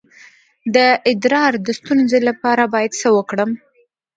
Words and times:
د 0.75 0.77
ادرار 1.11 1.53
د 1.65 1.67
ستونزې 1.79 2.19
لپاره 2.29 2.63
باید 2.73 2.91
څه 3.01 3.07
وکړم؟ 3.17 3.51